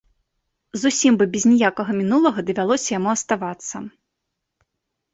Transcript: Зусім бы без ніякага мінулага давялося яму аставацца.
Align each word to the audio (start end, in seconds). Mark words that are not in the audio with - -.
Зусім 0.83 1.13
бы 1.19 1.27
без 1.35 1.43
ніякага 1.53 1.91
мінулага 2.01 2.39
давялося 2.51 2.89
яму 2.97 3.09
аставацца. 3.17 3.87